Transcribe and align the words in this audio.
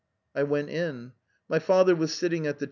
I 0.33 0.41
went 0.41 0.71
in. 0.71 1.11
My 1.47 1.59
father 1.59 1.95
was 1.95 2.11
sitting 2.11 2.47
at 2.47 2.55
his. 2.55 2.59